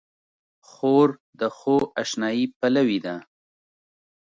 [0.69, 3.15] خور د ښو اشنايي پلوي ده.